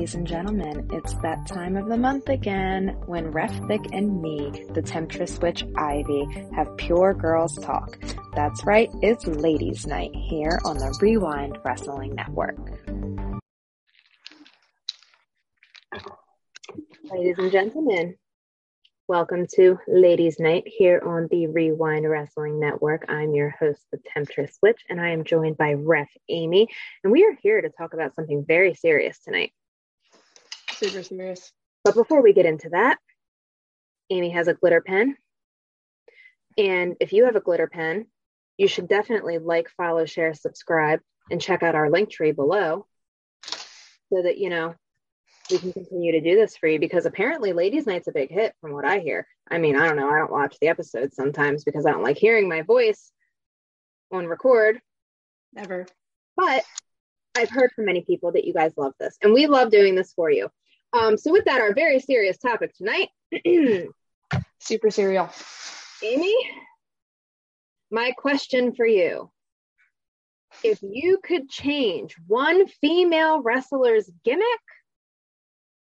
[0.00, 0.88] ladies and gentlemen.
[0.94, 5.62] It's that time of the month again when Ref Thick and me, the Temptress Witch
[5.76, 7.98] Ivy, have pure girls talk.
[8.34, 12.56] That's right, it's Ladies Night here on the WreWind Wrestling Network.
[17.12, 18.14] Ladies and gentlemen,
[19.06, 23.04] welcome to Ladies Night here on the WreWind Wrestling Network.
[23.10, 26.68] I'm your host, the Temptress Witch, and I am joined by Ref Amy,
[27.04, 29.52] and we are here to talk about something very serious tonight.
[30.80, 31.52] Super serious.
[31.84, 32.96] But before we get into that,
[34.08, 35.14] Amy has a glitter pen.
[36.56, 38.06] And if you have a glitter pen,
[38.56, 42.86] you should definitely like, follow, share, subscribe, and check out our link tree below
[43.44, 44.74] so that, you know,
[45.50, 48.54] we can continue to do this for you because apparently Ladies Night's a big hit
[48.62, 49.26] from what I hear.
[49.50, 50.08] I mean, I don't know.
[50.08, 53.12] I don't watch the episodes sometimes because I don't like hearing my voice
[54.10, 54.80] on record.
[55.52, 55.86] Never.
[56.36, 56.64] But
[57.36, 60.14] I've heard from many people that you guys love this and we love doing this
[60.14, 60.48] for you.
[60.92, 63.08] Um, so with that, our very serious topic tonight.
[64.58, 65.30] Super serial.
[66.02, 66.34] Amy,
[67.90, 69.30] my question for you.
[70.64, 74.44] If you could change one female wrestler's gimmick,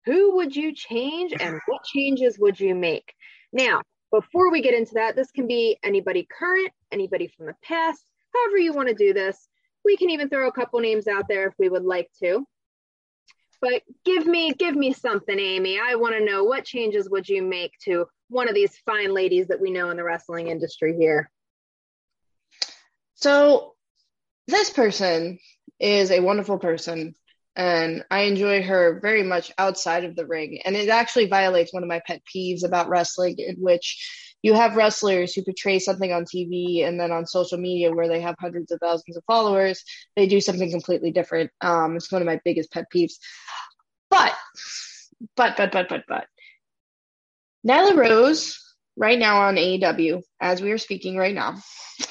[0.04, 3.14] who would you change and what changes would you make?
[3.52, 8.04] Now, before we get into that, this can be anybody current, anybody from the past,
[8.34, 9.48] however you want to do this.
[9.84, 12.44] We can even throw a couple names out there if we would like to.
[13.62, 15.78] But give me give me something, Amy.
[15.82, 19.48] I want to know what changes would you make to one of these fine ladies
[19.48, 21.30] that we know in the wrestling industry here.
[23.14, 23.74] So,
[24.48, 25.38] this person
[25.78, 27.14] is a wonderful person
[27.54, 30.60] and I enjoy her very much outside of the ring.
[30.64, 34.76] And it actually violates one of my pet peeves about wrestling, in which you have
[34.76, 38.72] wrestlers who portray something on TV and then on social media where they have hundreds
[38.72, 39.84] of thousands of followers,
[40.16, 41.50] they do something completely different.
[41.60, 43.14] Um, it's one of my biggest pet peeves.
[44.10, 44.34] But,
[45.36, 46.26] but, but, but, but, but,
[47.66, 48.58] Nyla Rose,
[48.96, 51.54] right now on AEW, as we are speaking right now,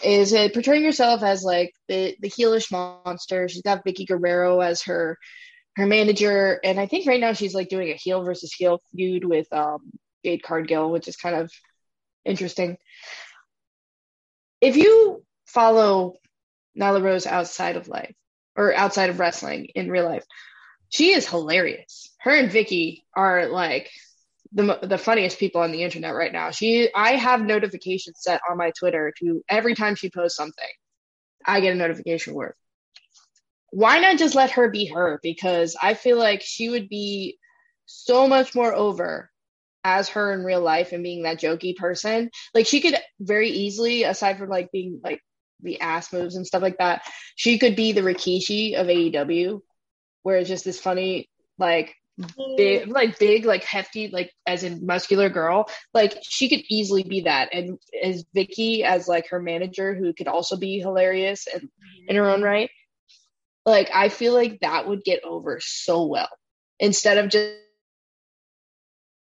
[0.03, 3.49] is uh, portraying herself as like the the heelish monster.
[3.49, 5.17] She's got Vickie Guerrero as her
[5.75, 9.25] her manager, and I think right now she's like doing a heel versus heel feud
[9.25, 9.91] with um,
[10.23, 11.51] Jade Cargill, which is kind of
[12.25, 12.77] interesting.
[14.59, 16.15] If you follow
[16.79, 18.15] Nyla Rose outside of life
[18.55, 20.25] or outside of wrestling in real life,
[20.89, 22.13] she is hilarious.
[22.19, 23.89] Her and Vickie are like
[24.53, 26.51] the the funniest people on the internet right now.
[26.51, 30.65] She I have notifications set on my Twitter to every time she posts something,
[31.45, 32.55] I get a notification word.
[33.71, 35.19] Why not just let her be her?
[35.23, 37.37] Because I feel like she would be
[37.85, 39.30] so much more over
[39.83, 42.29] as her in real life and being that jokey person.
[42.53, 45.21] Like she could very easily, aside from like being like
[45.61, 47.03] the ass moves and stuff like that,
[47.35, 49.61] she could be the Rikishi of AEW,
[50.23, 51.95] where it's just this funny like
[52.57, 52.91] big mm.
[52.91, 55.69] like big like hefty like as in muscular girl.
[55.93, 57.49] Like she could easily be that.
[57.53, 62.09] And as Vickie as like her manager who could also be hilarious and mm-hmm.
[62.09, 62.69] in her own right
[63.65, 66.29] like i feel like that would get over so well.
[66.79, 67.53] Instead of just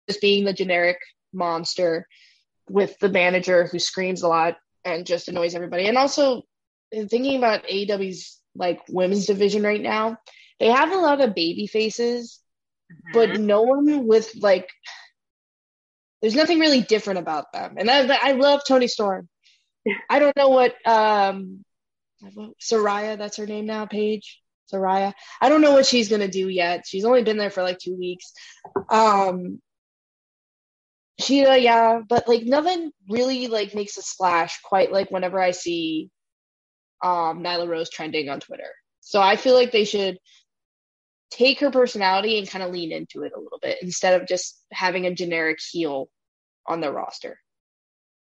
[0.09, 0.99] just being the generic
[1.33, 2.07] monster
[2.69, 6.43] with the manager who screams a lot and just annoys everybody and also
[6.93, 10.17] thinking about AEW's like women's division right now
[10.61, 12.41] they have a lot of baby faces
[13.13, 13.47] but mm-hmm.
[13.47, 14.71] no one with like
[16.25, 17.75] there's nothing really different about them.
[17.77, 19.29] And I, I love Toni Storm.
[20.09, 21.65] I don't know what um
[22.63, 24.41] Saraya, that's her name now, Paige.
[24.73, 25.13] Saraya.
[25.43, 26.85] I don't know what she's gonna do yet.
[26.87, 28.33] She's only been there for like two weeks.
[28.89, 29.61] Um
[31.21, 36.11] Sheila, yeah, but like nothing really like makes a splash quite like whenever I see
[37.03, 38.71] um Nyla Rose trending on Twitter.
[39.01, 40.19] So I feel like they should
[41.31, 44.61] take her personality and kind of lean into it a little bit instead of just
[44.73, 46.09] having a generic heel
[46.67, 47.39] on the roster.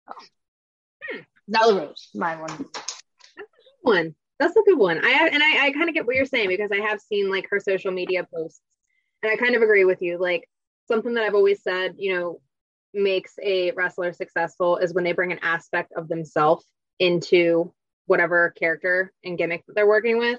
[0.08, 0.14] Oh.
[1.04, 1.20] Hmm.
[1.52, 2.48] Nyla Rose, my one.
[2.48, 4.14] That's a good one.
[4.38, 5.04] That's a good one.
[5.04, 7.46] I and I, I kind of get what you're saying because I have seen like
[7.50, 8.62] her social media posts,
[9.22, 10.18] and I kind of agree with you.
[10.18, 10.48] Like
[10.88, 12.40] something that I've always said, you know,
[12.92, 16.64] makes a wrestler successful is when they bring an aspect of themselves
[16.98, 17.72] into
[18.06, 20.38] whatever character and gimmick that they're working with.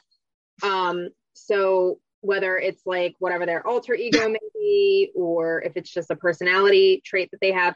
[0.63, 6.11] Um, so whether it's like whatever their alter ego may be or if it's just
[6.11, 7.75] a personality trait that they have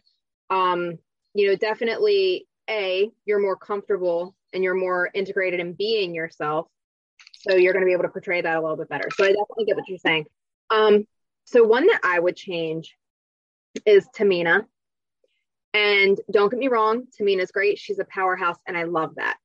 [0.51, 0.97] um
[1.33, 6.67] you know definitely a you're more comfortable and you're more integrated in being yourself.
[7.33, 9.09] So you're going to be able to portray that a little bit better.
[9.13, 10.25] So i definitely get what you're saying.
[10.69, 11.05] Um
[11.45, 12.95] so one that i would change
[13.85, 14.65] is tamina
[15.73, 19.37] and don't get me wrong tamina's great she's a powerhouse and i love that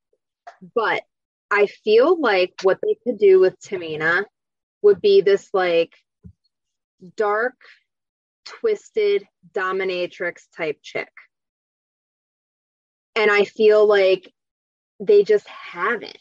[0.74, 1.02] but
[1.50, 4.24] i feel like what they could do with tamina
[4.82, 5.94] would be this like
[7.16, 7.54] dark,
[8.44, 11.10] twisted dominatrix type chick.
[13.16, 14.32] And I feel like
[15.00, 16.18] they just haven't.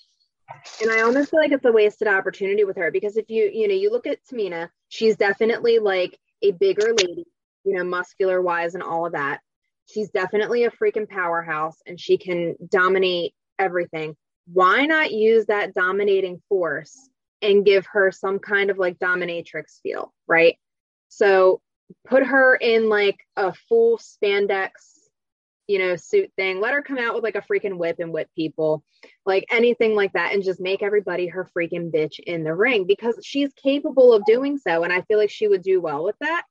[0.82, 3.68] And I almost feel like it's a wasted opportunity with her because if you, you
[3.68, 7.26] know, you look at Tamina, she's definitely like a bigger lady,
[7.64, 9.40] you know, muscular wise and all of that.
[9.86, 14.16] She's definitely a freaking powerhouse and she can dominate everything.
[14.52, 17.10] Why not use that dominating force
[17.42, 20.58] and give her some kind of like dominatrix feel, right?
[21.08, 21.62] So
[22.08, 24.70] put her in like a full spandex
[25.70, 26.60] you know, suit thing.
[26.60, 28.84] Let her come out with like a freaking whip and whip people,
[29.24, 33.20] like anything like that, and just make everybody her freaking bitch in the ring because
[33.22, 34.84] she's capable of doing so.
[34.84, 36.42] And I feel like she would do well with that.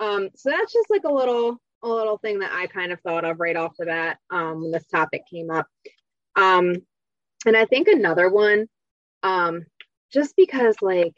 [0.00, 3.24] Um, so that's just like a little a little thing that I kind of thought
[3.24, 5.66] of right off the bat um, when this topic came up.
[6.36, 6.76] Um,
[7.46, 8.66] and I think another one,
[9.22, 9.64] um,
[10.12, 11.14] just because like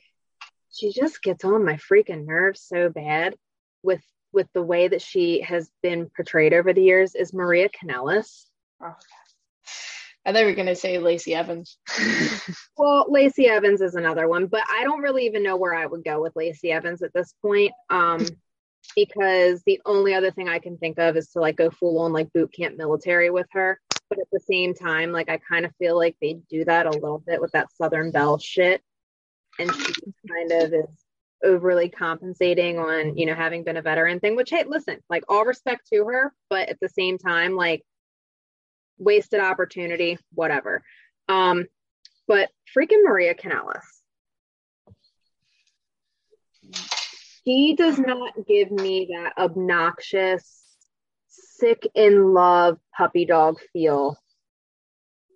[0.72, 3.34] she just gets on my freaking nerves so bad
[3.82, 4.02] with
[4.32, 8.46] with the way that she has been portrayed over the years is Maria Kanellis.
[8.82, 8.94] Oh,
[10.24, 11.78] I thought we were going to say Lacey Evans.
[12.78, 16.04] well, Lacey Evans is another one, but I don't really even know where I would
[16.04, 17.72] go with Lacey Evans at this point.
[17.90, 18.24] Um,
[18.96, 22.12] because the only other thing I can think of is to like go full on
[22.12, 23.80] like boot camp military with her.
[24.08, 26.90] But at the same time, like I kind of feel like they do that a
[26.90, 28.82] little bit with that Southern Belle shit.
[29.58, 29.92] And she
[30.28, 31.04] kind of is
[31.44, 35.44] overly compensating on you know having been a veteran thing which hey listen like all
[35.44, 37.82] respect to her but at the same time like
[38.98, 40.82] wasted opportunity whatever
[41.28, 41.64] um
[42.28, 44.01] but freaking maria kanellis
[47.44, 50.62] she does not give me that obnoxious
[51.28, 54.16] sick in love puppy dog feel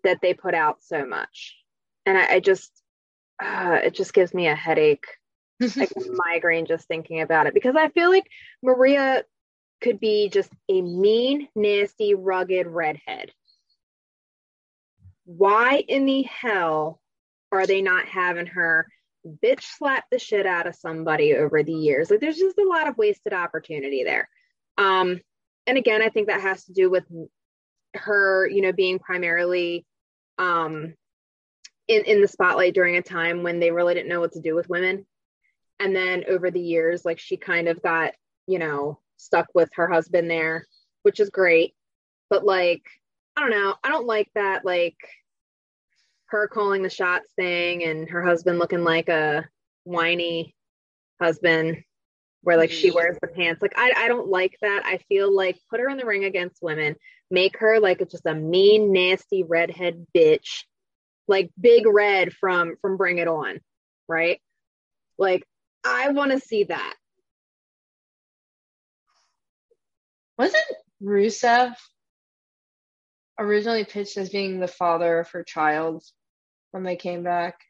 [0.05, 1.57] that they put out so much
[2.05, 2.71] and i, I just
[3.43, 5.07] uh, it just gives me a headache
[5.77, 8.27] like a migraine just thinking about it because I feel like
[8.63, 9.25] Maria
[9.81, 13.33] could be just a mean, nasty, rugged redhead.
[15.25, 17.01] Why in the hell
[17.51, 18.87] are they not having her
[19.27, 22.11] bitch slap the shit out of somebody over the years?
[22.11, 24.29] Like there's just a lot of wasted opportunity there.
[24.79, 25.21] Um,
[25.67, 27.05] and again, I think that has to do with
[27.95, 29.85] her, you know, being primarily
[30.39, 30.95] um
[31.89, 34.55] in, in the spotlight during a time when they really didn't know what to do
[34.55, 35.07] with women
[35.79, 38.13] and then over the years like she kind of got
[38.47, 40.67] you know stuck with her husband there
[41.03, 41.75] which is great
[42.29, 42.83] but like
[43.37, 44.97] i don't know i don't like that like
[46.29, 49.49] her calling the shots thing and her husband looking like a
[49.85, 50.55] whiny
[51.21, 51.83] husband
[52.43, 53.63] where like she wears the pants.
[53.63, 54.83] Like I, I don't like that.
[54.85, 56.97] I feel like put her in the ring against women
[57.31, 60.63] make her like just a mean nasty redhead bitch
[61.27, 63.59] like big red from from bring it on
[64.09, 64.41] right?
[65.19, 65.47] Like
[65.85, 66.95] I want to see that.
[70.39, 70.65] Wasn't
[71.03, 71.75] Rusev
[73.39, 76.03] originally pitched as being the father of her child
[76.71, 77.61] when they came back?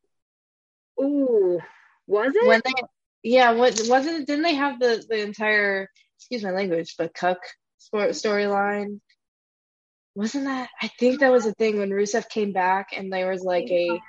[1.00, 1.60] Ooh,
[2.06, 2.46] was it?
[2.46, 2.72] When they,
[3.22, 4.26] yeah, what wasn't it?
[4.26, 7.38] Didn't they have the the entire excuse my language, the Cuck
[7.92, 9.00] storyline?
[10.14, 10.70] Wasn't that?
[10.80, 14.00] I think that was a thing when Rusev came back and there was like a.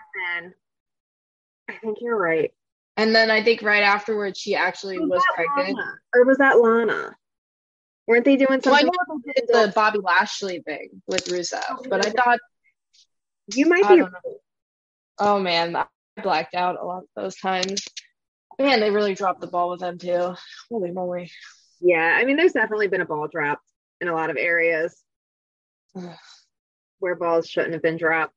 [1.69, 2.54] I think you're right.
[2.95, 5.78] And then I think right afterwards she actually was, was pregnant.
[5.78, 5.95] Lana?
[6.16, 7.16] Or was that Lana?
[8.07, 8.71] Weren't they doing something?
[8.71, 12.40] Well, I know they did the Bobby Lashley thing with Rusev, oh, but I thought
[13.54, 14.04] you might be.
[15.19, 15.85] Oh man, I
[16.23, 17.83] blacked out a lot of those times.
[18.59, 20.35] Man, they really dropped the ball with them too.
[20.71, 21.30] Holy moly!
[21.81, 23.59] Yeah, I mean, there's definitely been a ball drop
[23.99, 24.95] in a lot of areas
[26.99, 28.33] where balls shouldn't have been dropped.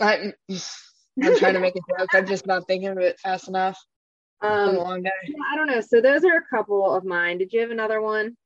[0.00, 0.32] I,
[1.22, 2.08] I'm trying to make a joke.
[2.12, 3.78] I'm just not thinking of it fast enough.
[4.42, 5.10] Um, long day.
[5.28, 5.80] Yeah, I don't know.
[5.80, 7.38] So those are a couple of mine.
[7.38, 8.36] Did you have another one?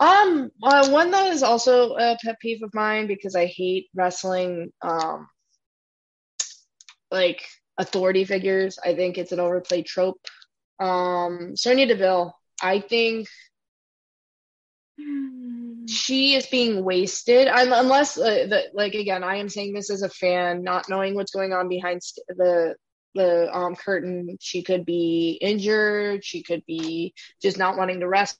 [0.00, 4.72] Um, uh, one that is also a pet peeve of mine because I hate wrestling.
[4.82, 5.28] Um,
[7.10, 7.42] like
[7.78, 8.78] authority figures.
[8.84, 10.20] I think it's an overplayed trope.
[10.78, 12.34] Um, Sonya Deville.
[12.62, 13.28] I think
[15.86, 20.02] she is being wasted I'm, unless uh, the, like again i am saying this as
[20.02, 22.74] a fan not knowing what's going on behind st- the
[23.14, 28.38] the um, curtain she could be injured she could be just not wanting to wrestle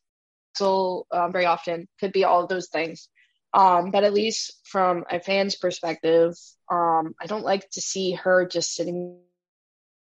[0.61, 3.09] um, very often could be all of those things
[3.53, 6.35] um, but at least from a fan's perspective
[6.71, 9.19] um, i don't like to see her just sitting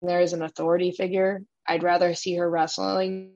[0.03, 3.33] there as an authority figure i'd rather see her wrestling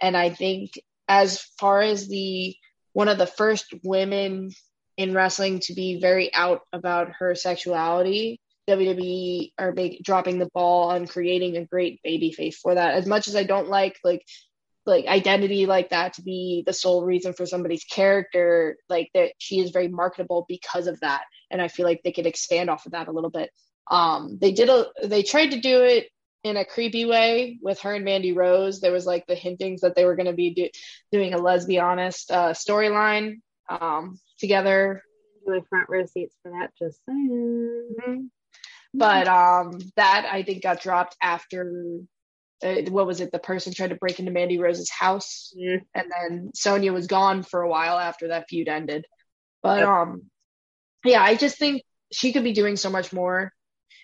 [0.00, 0.72] and i think
[1.08, 2.54] as far as the
[2.92, 4.50] one of the first women
[4.96, 8.40] in wrestling to be very out about her sexuality.
[8.68, 12.94] WWE are make, dropping the ball on creating a great baby face for that.
[12.94, 14.22] As much as I don't like like
[14.84, 19.60] like identity like that to be the sole reason for somebody's character, like that she
[19.60, 21.22] is very marketable because of that.
[21.50, 23.50] And I feel like they could expand off of that a little bit.
[23.90, 26.08] Um, they did a they tried to do it
[26.44, 28.80] in a creepy way with her and Mandy Rose.
[28.80, 30.68] There was like the hintings that they were going to be do,
[31.12, 35.02] doing a lesbianist uh, storyline um, together.
[35.46, 37.88] Really front row seats for that, just saying.
[38.00, 38.20] Mm-hmm.
[38.94, 42.02] But um, that I think got dropped after
[42.62, 43.32] uh, what was it?
[43.32, 45.84] The person tried to break into Mandy Rose's house, mm-hmm.
[45.94, 49.04] and then Sonya was gone for a while after that feud ended.
[49.62, 49.88] But yep.
[49.88, 50.22] um,
[51.04, 53.52] yeah, I just think she could be doing so much more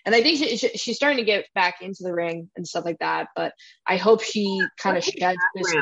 [0.05, 2.85] and I think she, she, she's starting to get back into the ring and stuff
[2.85, 3.27] like that.
[3.35, 3.53] But
[3.85, 5.75] I hope she kind of sheds this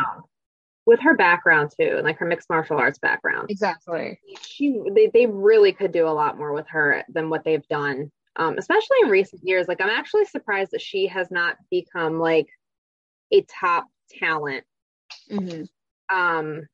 [0.85, 3.49] with her background too, like her mixed martial arts background.
[3.49, 4.19] Exactly.
[4.41, 8.11] She they, they really could do a lot more with her than what they've done.
[8.35, 9.67] Um, especially in recent years.
[9.67, 12.47] Like I'm actually surprised that she has not become like
[13.31, 13.85] a top
[14.19, 14.63] talent.
[15.31, 16.15] Mm-hmm.
[16.15, 16.67] Um,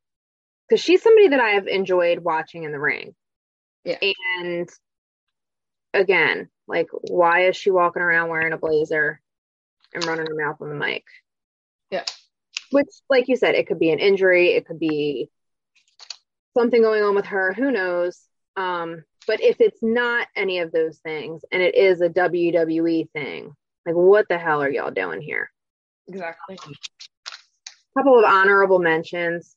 [0.67, 3.13] because she's somebody that I have enjoyed watching in the ring.
[3.83, 3.97] Yeah.
[4.39, 4.69] And
[5.93, 9.21] again, like, why is she walking around wearing a blazer
[9.93, 11.03] and running her mouth on the mic?
[11.91, 12.05] Yeah.
[12.71, 15.29] Which, like you said, it could be an injury, it could be
[16.57, 18.19] something going on with her, who knows?
[18.55, 23.53] Um, but if it's not any of those things and it is a WWE thing,
[23.85, 25.51] like what the hell are y'all doing here?
[26.07, 26.57] Exactly.
[26.65, 29.55] A couple of honorable mentions.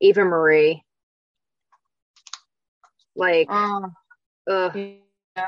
[0.00, 0.82] Eva Marie.
[3.14, 3.88] Like, uh,
[4.50, 4.76] ugh.
[4.76, 5.46] Yeah.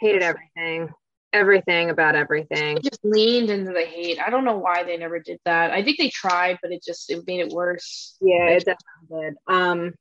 [0.00, 0.90] Hated everything.
[1.32, 2.78] Everything about everything.
[2.82, 4.18] just leaned into the hate.
[4.24, 5.72] I don't know why they never did that.
[5.72, 8.16] I think they tried, but it just it made it worse.
[8.20, 9.34] Yeah, it definitely did.
[9.46, 9.94] Um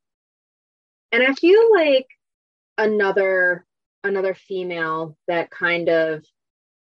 [1.12, 2.06] and I feel like
[2.78, 3.66] another
[4.04, 6.24] another female that kind of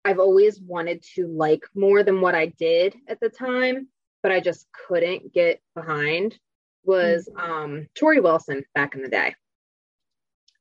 [0.04, 3.88] I've always wanted to like more than what I did at the time,
[4.22, 6.38] but I just couldn't get behind
[6.84, 7.52] was mm-hmm.
[7.52, 9.34] um Torrie Wilson back in the day.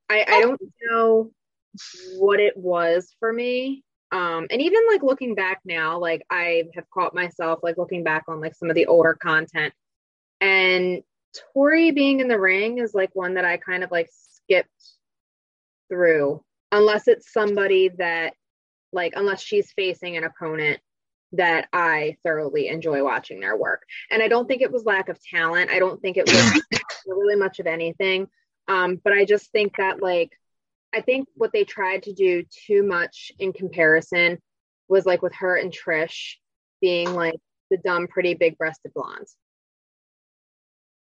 [0.10, 1.32] I, I don't know
[2.18, 3.84] what it was for me.
[4.12, 8.26] Um, and even like looking back now, like I have caught myself like looking back
[8.28, 9.74] on like some of the older content
[10.42, 11.04] and
[11.56, 14.70] Torrie being in the ring is like one that I kind of like skipped
[15.88, 18.34] through unless it's somebody that
[18.94, 20.80] like unless she's facing an opponent
[21.34, 23.84] that I thoroughly enjoy watching their work.
[24.10, 25.72] And I don't think it was lack of talent.
[25.72, 26.62] I don't think it was
[27.08, 28.28] really much of anything.
[28.68, 30.32] Um, but I just think that like
[30.94, 34.40] I think what they tried to do too much in comparison
[34.90, 36.36] was like with her and Trish
[36.82, 39.36] being like the dumb, pretty big breasted blondes.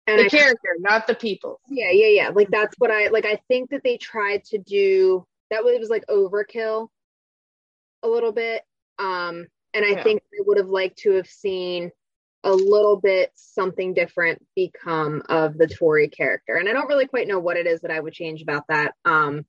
[0.06, 1.60] And the I, character, not the people.
[1.68, 2.30] Yeah, yeah, yeah.
[2.30, 3.26] Like that's what I like.
[3.26, 6.90] I think that they tried to do that was, it was like overkill
[8.04, 8.64] a little bit.
[9.00, 10.04] Um, and I yeah.
[10.04, 11.92] think I would have liked to have seen
[12.44, 16.56] a little bit something different become of the Torrie character.
[16.56, 18.96] And I don't really quite know what it is that I would change about that.
[19.06, 19.46] Um,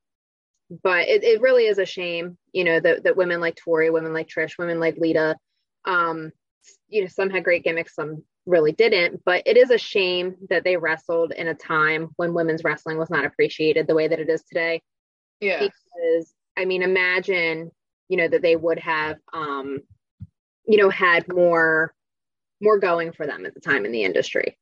[0.82, 4.12] but it, it really is a shame, you know, that, that women like Torrie, women
[4.12, 5.36] like Trish, women like Lita,
[5.84, 6.32] um,
[6.88, 9.22] you know, some had great gimmicks, some really didn't.
[9.24, 13.10] But it is a shame that they wrestled in a time when women's wrestling was
[13.10, 14.82] not appreciated the way that it is today.
[15.40, 15.60] Yeah.
[15.60, 17.70] Because I mean, imagine,
[18.12, 19.78] you know, that they would have um,
[20.66, 21.94] you know, had more
[22.60, 24.58] more going for them at the time in the industry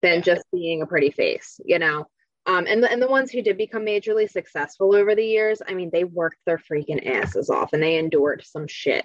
[0.00, 2.06] than just being a pretty face, you know.
[2.46, 5.74] Um, and the, and the ones who did become majorly successful over the years, I
[5.74, 9.04] mean, they worked their freaking asses off and they endured some shit.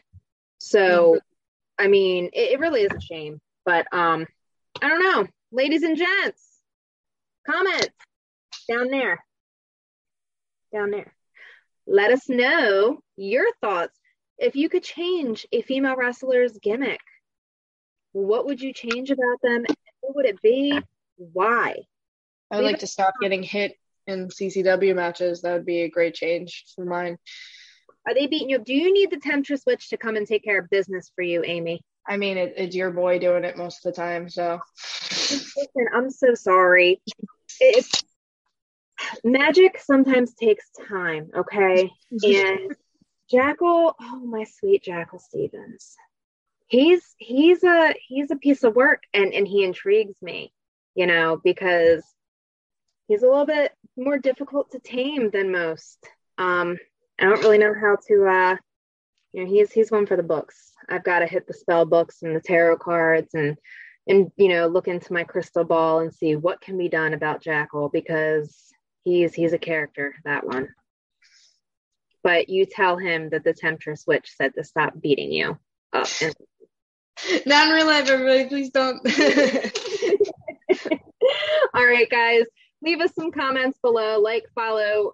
[0.59, 1.85] So, mm-hmm.
[1.85, 3.41] I mean, it, it really is a shame.
[3.65, 4.27] But um,
[4.83, 6.45] I don't know, ladies and gents,
[7.49, 7.89] comments
[8.69, 9.23] down there,
[10.71, 11.13] down there.
[11.91, 13.97] Let us know your thoughts.
[14.37, 16.99] If you could change a female wrestler's gimmick,
[18.11, 19.65] what would you change about them?
[20.01, 20.79] What would it be?
[21.17, 21.77] Why?
[22.51, 23.73] I would like to stop getting hit
[24.05, 25.41] in CCW matches.
[25.41, 27.17] That would be a great change for mine.
[28.07, 28.65] Are they beating you up?
[28.65, 31.43] Do you need the Temptress Witch to come and take care of business for you,
[31.43, 31.81] Amy?
[32.07, 34.59] I mean, it, it's your boy doing it most of the time, so.
[35.11, 37.01] Listen, I'm so sorry.
[37.59, 38.03] It's
[39.23, 41.91] magic sometimes takes time, okay?
[42.23, 42.75] and
[43.29, 45.95] Jackal, oh my sweet Jackal Stevens,
[46.67, 50.53] he's he's a he's a piece of work, and and he intrigues me,
[50.95, 52.03] you know, because
[53.07, 55.97] he's a little bit more difficult to tame than most.
[56.37, 56.77] Um,
[57.19, 58.55] I don't really know how to, uh,
[59.33, 60.71] you know, he's he's one for the books.
[60.87, 63.57] I've got to hit the spell books and the tarot cards and
[64.07, 67.41] and you know look into my crystal ball and see what can be done about
[67.41, 70.69] Jackal because he's he's a character that one.
[72.23, 75.57] but you tell him that the temptress witch said to stop beating you
[75.93, 76.07] up.
[76.21, 76.35] And-
[77.45, 78.45] Not in real life, everybody.
[78.45, 78.99] Please don't.
[81.73, 82.43] All right, guys,
[82.81, 84.19] leave us some comments below.
[84.19, 85.13] Like, follow,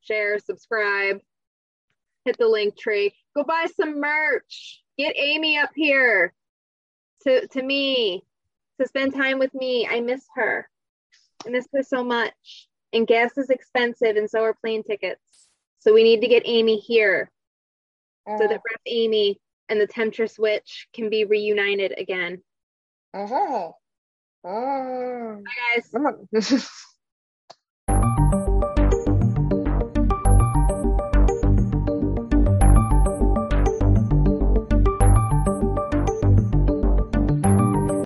[0.00, 1.20] share, subscribe,
[2.24, 3.14] hit the link tree.
[3.36, 4.80] Go buy some merch.
[4.98, 6.32] Get Amy up here
[7.24, 8.22] to to me
[8.80, 9.86] to spend time with me.
[9.90, 10.68] I miss her.
[11.46, 12.68] I miss her so much.
[12.94, 15.48] And gas is expensive, and so are plane tickets.
[15.80, 17.30] So we need to get Amy here
[18.26, 22.42] so that Ref Amy and the Temptress Witch can be reunited again.
[23.12, 23.72] Uh-huh.
[24.44, 25.36] Uh-huh.
[25.36, 26.70] Bye, guys.